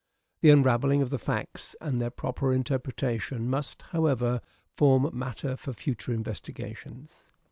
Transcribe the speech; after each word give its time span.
The 0.41 0.49
unravelling 0.49 1.03
of 1.03 1.11
the 1.11 1.19
facts 1.19 1.75
and 1.79 1.99
their 2.01 2.09
proper 2.09 2.51
interpretation 2.53 3.47
must, 3.47 3.83
however, 3.91 4.41
form 4.75 5.07
matter 5.13 5.55
for 5.55 5.73
future 5.73 6.11
investigations. 6.11 7.21